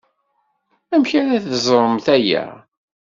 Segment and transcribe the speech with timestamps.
[0.93, 2.45] Amek ara teẓremt aya?